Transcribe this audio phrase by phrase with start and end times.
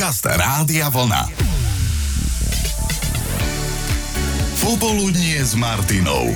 [0.00, 1.28] Podcast Rádia Vlna.
[4.64, 6.32] Popoludnie s Martinou.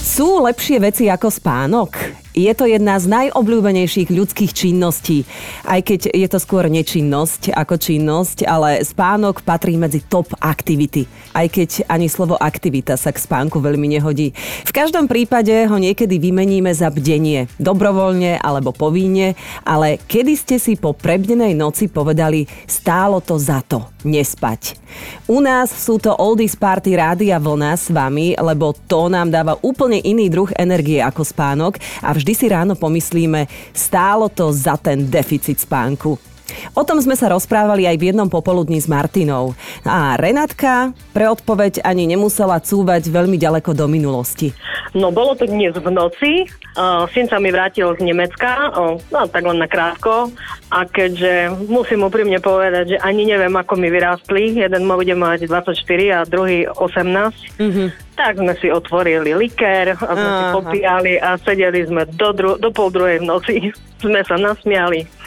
[0.00, 2.19] Sú lepšie veci ako spánok?
[2.30, 5.26] Je to jedna z najobľúbenejších ľudských činností,
[5.66, 11.46] aj keď je to skôr nečinnosť ako činnosť, ale spánok patrí medzi top aktivity, aj
[11.50, 14.30] keď ani slovo aktivita sa k spánku veľmi nehodí.
[14.62, 19.34] V každom prípade ho niekedy vymeníme za bdenie, dobrovoľne alebo povinne,
[19.66, 24.78] ale kedy ste si po prebdenej noci povedali, stálo to za to nespať.
[25.26, 29.98] U nás sú to Oldies Party Rádia Vlna s vami, lebo to nám dáva úplne
[30.02, 35.56] iný druh energie ako spánok a vždy si ráno pomyslíme, stálo to za ten deficit
[35.56, 36.29] spánku.
[36.74, 39.58] O tom sme sa rozprávali aj v jednom popoludní s Martinou.
[39.82, 44.54] A Renátka pre odpoveď ani nemusela cúvať veľmi ďaleko do minulosti.
[44.90, 49.20] No bolo to dnes v noci, uh, syn sa mi vrátil z Nemecka, uh, no
[49.30, 50.34] tak len na krátko
[50.66, 55.46] a keďže musím úprimne povedať, že ani neviem, ako mi vyrástli, jeden ma bude mať
[55.46, 55.78] 24
[56.10, 57.88] a druhý 18, mm-hmm.
[58.18, 60.38] tak sme si otvorili likér a sme Aha.
[60.38, 63.54] si popíjali a sedeli sme do, dru- do pol druhej v noci,
[64.02, 65.19] sme sa nasmiali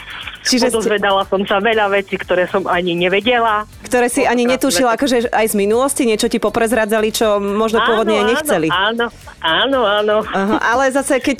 [0.43, 1.31] Čiže Odozvedala ste...
[1.31, 3.63] som sa veľa vecí, ktoré som ani nevedela.
[3.87, 8.19] Ktoré si ani netušila, akože aj z minulosti niečo ti poprezradzali, čo možno áno, pôvodne
[8.19, 8.67] áno, nechceli.
[8.67, 9.07] Áno,
[9.39, 10.15] áno, áno.
[10.27, 11.37] Aha, ale zase, keď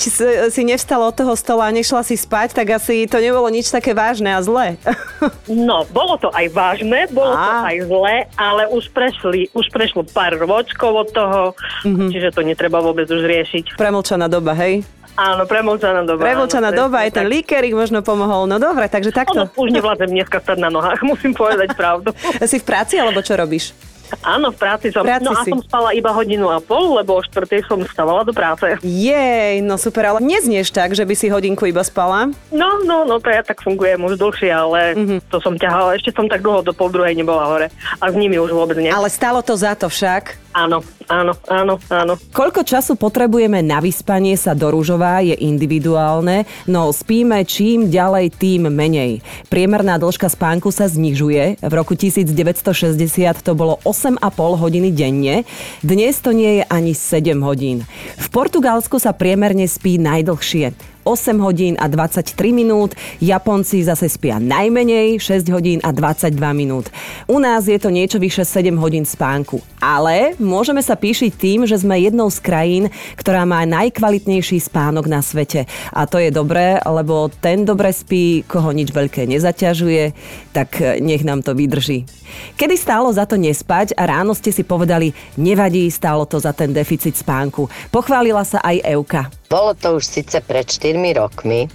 [0.48, 3.92] si nevstala od toho stola a nešla si spať, tak asi to nebolo nič také
[3.92, 4.80] vážne a zlé.
[5.48, 7.40] No, bolo to aj vážne, bolo a.
[7.40, 11.42] to aj zlé, ale už prešli, už prešlo pár ročkov od toho,
[11.88, 12.10] mm-hmm.
[12.12, 13.80] čiže to netreba vôbec už riešiť.
[13.80, 14.84] Premlčaná doba, hej?
[15.14, 16.26] Áno, premlčaná doba.
[16.26, 18.50] Premlčaná áno, doba, aj ten líkerik možno pomohol.
[18.50, 19.46] No dobre, takže takto.
[19.46, 22.10] Ono, už nevládzem dneska stať na nohách, musím povedať pravdu.
[22.50, 23.93] si v práci, alebo čo robíš?
[24.22, 25.02] Áno, v práci som.
[25.02, 25.50] Práci no a si.
[25.50, 28.78] som spala iba hodinu a pol, lebo o štvrtej som vstávala do práce.
[28.86, 32.30] Jej, no super, ale neznieš tak, že by si hodinku iba spala?
[32.54, 35.20] No, no, no, to ja tak fungujem už dlhšie, ale mm-hmm.
[35.32, 35.98] to som ťahala.
[35.98, 37.68] Ešte som tak dlho do pol druhej nebola hore.
[37.98, 38.94] A s nimi už vôbec nie.
[38.94, 40.44] Ale stalo to za to však?
[40.54, 42.14] Áno, áno, áno, áno.
[42.30, 48.70] Koľko času potrebujeme na vyspanie sa do rúžová je individuálne, no spíme čím ďalej, tým
[48.70, 49.26] menej.
[49.50, 51.58] Priemerná dĺžka spánku sa znižuje.
[51.58, 52.94] V roku 1960
[53.42, 55.48] to bolo 8,5 hodiny denne.
[55.80, 57.88] Dnes to nie je ani 7 hodín.
[58.20, 60.93] V Portugalsku sa priemerne spí najdlhšie.
[61.04, 66.88] 8 hodín a 23 minút, Japonci zase spia najmenej 6 hodín a 22 minút.
[67.28, 69.60] U nás je to niečo vyše 7 hodín spánku.
[69.84, 72.84] Ale môžeme sa píšiť tým, že sme jednou z krajín,
[73.20, 75.68] ktorá má najkvalitnejší spánok na svete.
[75.92, 80.16] A to je dobré, lebo ten dobre spí, koho nič veľké nezaťažuje,
[80.56, 82.08] tak nech nám to vydrží.
[82.56, 86.72] Kedy stálo za to nespať a ráno ste si povedali, nevadí, stálo to za ten
[86.72, 87.70] deficit spánku.
[87.92, 89.43] Pochválila sa aj Euka.
[89.52, 91.70] Bolo to už síce pred 4 rokmi,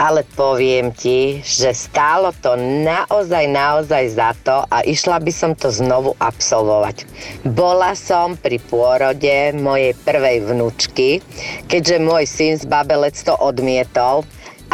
[0.00, 5.68] ale poviem ti, že stálo to naozaj, naozaj za to a išla by som to
[5.68, 7.04] znovu absolvovať.
[7.44, 11.20] Bola som pri pôrode mojej prvej vnúčky,
[11.68, 14.24] keďže môj syn z Babelec to odmietol,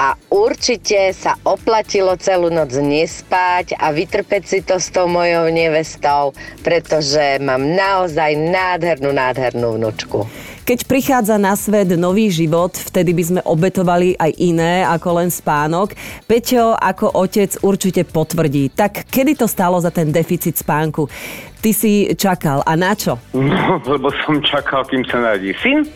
[0.01, 6.33] a určite sa oplatilo celú noc nespať a vytrpeť si to s tou mojou nevestou,
[6.65, 10.25] pretože mám naozaj nádhernú, nádhernú vnúčku.
[10.71, 15.99] Keď prichádza na svet nový život, vtedy by sme obetovali aj iné ako len spánok.
[16.31, 18.71] Peťo ako otec určite potvrdí.
[18.71, 21.11] Tak kedy to stalo za ten deficit spánku?
[21.59, 22.63] Ty si čakal.
[22.63, 23.19] A na čo?
[23.51, 25.91] No, lebo som čakal, kým sa narodí syn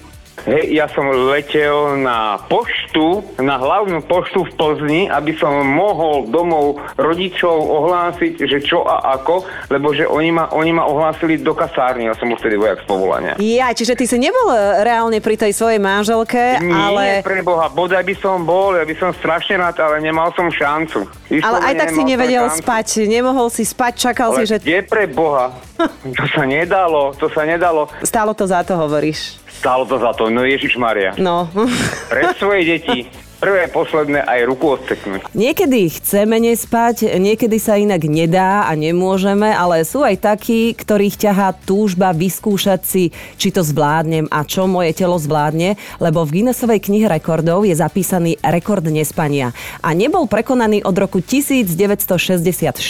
[0.45, 6.83] Hej, ja som letel na poštu, na hlavnú poštu v Plzni, aby som mohol domov
[7.01, 12.11] rodičov ohlásiť, že čo a ako, lebo že oni ma, oni ma ohlásili do kasárny,
[12.11, 13.35] ja som už vtedy vojak z povolania.
[13.41, 17.03] Ja, čiže ty si nebol e, reálne pri tej svojej manželke, Nie, ale...
[17.03, 20.53] Nie, pre Boha, bodaj by som bol, ja by som strašne rád, ale nemal som
[20.53, 21.09] šancu.
[21.33, 22.61] Isto ale aj tak si nevedel šancu.
[22.61, 24.57] spať, nemohol si spať, čakal ale si, že...
[24.61, 25.57] kde pre Boha?
[26.21, 27.89] to sa nedalo, to sa nedalo.
[28.05, 29.44] Stálo to za to, hovoríš.
[29.65, 31.17] Stálo to za to, no Ježiš Maria.
[31.17, 31.49] No.
[32.13, 33.09] Pre svoje deti
[33.45, 35.29] prvé, posledné aj ruku odseknúť.
[35.37, 41.53] Niekedy chceme nespať, niekedy sa inak nedá a nemôžeme, ale sú aj takí, ktorých ťahá
[41.53, 47.05] túžba vyskúšať si, či to zvládnem a čo moje telo zvládne, lebo v Guinnessovej knihe
[47.05, 49.53] rekordov je zapísaný rekord nespania.
[49.85, 52.81] A nebol prekonaný od roku 1964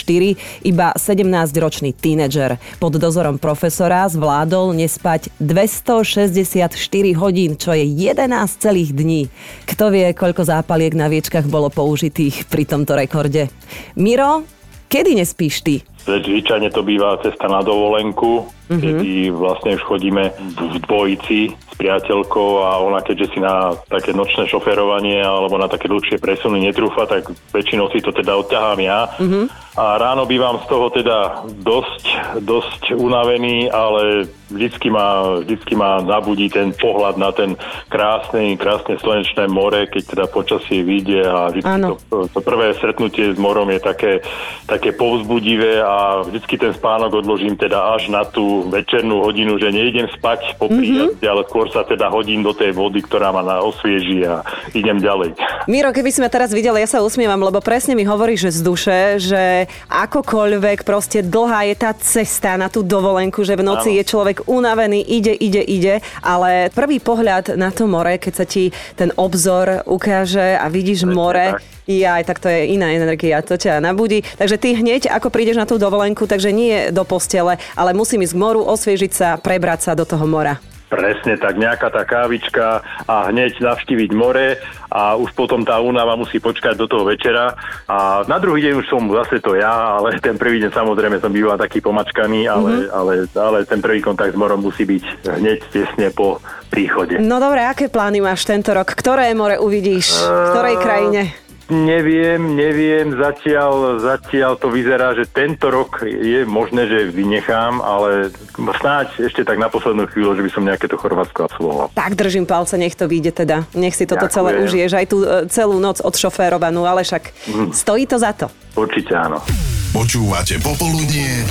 [0.63, 2.63] iba 17-ročný tínedžer.
[2.79, 6.71] Pod dozorom profesora zvládol nespať 264
[7.19, 8.23] hodín, čo je 11
[8.55, 9.27] celých dní.
[9.67, 13.49] Kto vie, koľko zápaliek na viečkach bolo použitých pri tomto rekorde.
[13.97, 14.45] Miro,
[14.87, 15.75] kedy nespíš ty?
[16.05, 18.77] Zvyčajne to býva cesta na dovolenku, mm-hmm.
[18.77, 21.39] kedy vlastne už chodíme v dvojici
[21.75, 27.05] priateľkou a ona keďže si na také nočné šoferovanie alebo na také dlhšie presuny netrúfa,
[27.05, 29.11] tak väčšinou si to teda odťahám ja.
[29.19, 32.05] Mm-hmm a ráno bývam z toho teda dosť,
[32.39, 37.59] dosť unavený, ale vždycky ma, vždycky ma nabudí ten pohľad na ten
[37.91, 41.75] krásne, krásne slnečné more, keď teda počasie vyjde a vždycky
[42.07, 44.23] to, to prvé stretnutie s morom je také,
[44.63, 50.07] také povzbudivé a vždycky ten spánok odložím teda až na tú večernú hodinu, že nejdem
[50.15, 51.33] spať po príjazde, mm-hmm.
[51.35, 54.41] ale skôr sa teda hodím do tej vody, ktorá ma na osvieži a
[54.73, 55.37] idem ďalej.
[55.69, 58.61] Miro, keby si ma teraz videl, ja sa usmievam, lebo presne mi hovoríš, že z
[58.61, 59.43] duše, že
[59.89, 63.97] akokoľvek proste dlhá je tá cesta na tú dovolenku, že v noci ano.
[63.99, 68.69] je človek unavený, ide, ide, ide, ale prvý pohľad na to more, keď sa ti
[68.93, 71.75] ten obzor ukáže a vidíš Prečne more, tak.
[71.85, 74.25] Ja, aj tak to je iná energia, to ťa nabudí.
[74.41, 78.33] Takže ty hneď, ako prídeš na tú dovolenku, takže nie do postele, ale musím ísť
[78.33, 80.57] k moru, osviežiť sa, prebrať sa do toho mora.
[80.95, 84.55] Presne tak, nejaká tá kávička a hneď navštíviť more
[84.87, 87.51] a už potom tá únava musí počkať do toho večera
[87.85, 91.35] a na druhý deň už som zase to ja, ale ten prvý deň samozrejme som
[91.35, 92.95] býval taký pomačkaný, ale, mm-hmm.
[92.95, 96.39] ale, ale ten prvý kontakt s morom musí byť hneď tesne po
[96.71, 97.19] príchode.
[97.19, 98.95] No dobre, aké plány máš tento rok?
[98.95, 100.15] Ktoré more uvidíš?
[100.15, 101.44] V ktorej krajine?
[101.65, 109.25] Neviem, neviem, zatiaľ, zatiaľ to vyzerá, že tento rok je možné, že vynechám, ale snáď
[109.25, 111.89] ešte tak na poslednú chvíľu, že by som nejaké to Chorvátsko absolvoval.
[111.97, 113.65] Tak držím palce, nech to vyjde teda.
[113.73, 114.35] Nech si toto Ďakujem.
[114.37, 117.69] celé užiješ, aj tú e, celú noc odšoférovanú, ale však mm.
[117.73, 118.45] stojí to za to.
[118.77, 119.41] Určite áno.
[119.89, 121.49] Počúvate Popoludnie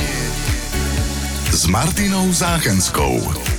[1.50, 3.53] s Martinou Záchenskou.